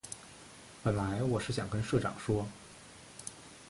[0.83, 2.47] 本来我是想跟社长说